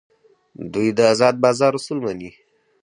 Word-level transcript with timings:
دوی 0.73 0.89
د 0.97 0.99
ازاد 1.13 1.35
بازار 1.43 1.71
اصول 1.79 1.97
مني. 2.05 2.31